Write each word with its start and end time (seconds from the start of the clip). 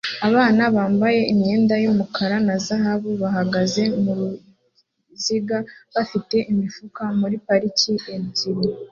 Abagabo 0.27 0.65
bambaye 0.77 1.19
imyenda 1.31 1.73
yumukara 1.83 2.35
na 2.47 2.55
zahabu 2.65 3.09
bahagaze 3.21 3.81
muruziga 4.03 5.57
bafite 5.93 6.35
imifuka 6.51 7.01
muri 7.19 7.35
parike 7.45 7.85
ibyatsi 7.93 8.47